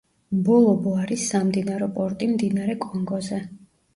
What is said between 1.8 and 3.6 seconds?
პორტი მდინარე კონგოზე.